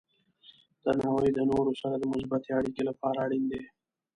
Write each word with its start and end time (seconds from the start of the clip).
درناوی 0.83 1.29
د 1.33 1.39
نورو 1.51 1.71
سره 1.81 1.95
د 1.99 2.03
مثبتې 2.13 2.49
اړیکې 2.59 2.83
لپاره 2.89 3.17
اړین 3.25 3.43
دی. 3.51 3.63